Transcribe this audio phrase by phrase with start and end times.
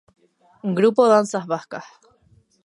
[0.79, 1.85] Grupo Danzas vascas.